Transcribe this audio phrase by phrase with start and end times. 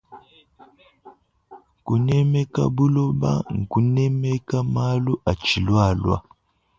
[1.85, 6.17] Kunemeka buloba nkunemeka malu atshilualua.